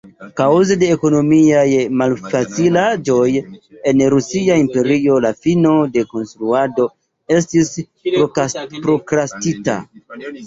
Kaŭze 0.39 0.75
de 0.83 0.87
ekonomiaj 0.93 1.65
malfacilaĵoj 2.01 3.27
en 3.91 4.01
Rusia 4.15 4.57
Imperio 4.63 5.19
la 5.27 5.33
fino 5.45 5.75
de 5.99 6.03
konstruado 6.15 6.89
estis 7.39 7.71
prokrastita. 8.89 9.77